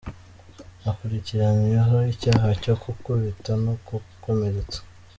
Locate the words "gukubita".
2.83-3.51